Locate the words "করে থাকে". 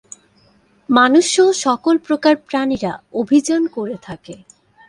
3.75-4.35